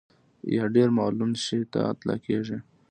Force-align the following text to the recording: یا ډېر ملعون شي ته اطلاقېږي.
یا 0.55 0.63
ډېر 0.75 0.89
ملعون 0.97 1.31
شي 1.43 1.59
ته 1.71 1.79
اطلاقېږي. 1.93 2.57